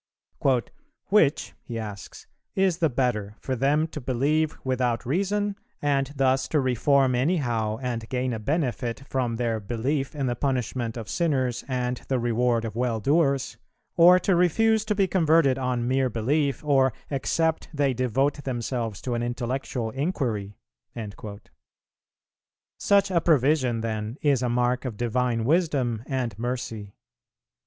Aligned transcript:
"Which," 1.11 1.53
he 1.61 1.77
asks, 1.77 2.25
"is 2.55 2.79
the 2.79 2.89
better, 2.89 3.35
for 3.39 3.55
them 3.55 3.85
to 3.89 4.01
believe 4.01 4.57
without 4.63 5.05
reason, 5.05 5.57
and 5.79 6.11
thus 6.15 6.47
to 6.47 6.59
reform 6.59 7.13
any 7.13 7.37
how 7.37 7.77
and 7.83 8.09
gain 8.09 8.33
a 8.33 8.39
benefit, 8.39 9.03
from 9.07 9.35
their 9.35 9.59
belief 9.59 10.15
in 10.15 10.25
the 10.25 10.35
punishment 10.35 10.97
of 10.97 11.07
sinners 11.07 11.63
and 11.67 11.97
the 12.07 12.17
reward 12.17 12.65
of 12.65 12.75
well 12.75 12.99
doers, 12.99 13.57
or 13.95 14.17
to 14.21 14.35
refuse 14.35 14.83
to 14.85 14.95
be 14.95 15.05
converted 15.05 15.59
on 15.59 15.87
mere 15.87 16.09
belief, 16.09 16.63
or 16.65 16.93
except 17.11 17.69
they 17.71 17.93
devote 17.93 18.43
themselves 18.43 19.01
to 19.01 19.13
an 19.13 19.21
intellectual 19.21 19.91
inquiry?"[329:1] 19.91 21.41
Such 22.79 23.11
a 23.11 23.21
provision 23.21 23.81
then 23.81 24.17
is 24.23 24.41
a 24.41 24.49
mark 24.49 24.83
of 24.83 24.97
divine 24.97 25.45
wisdom 25.45 26.01
and 26.07 26.39
mercy. 26.39 26.95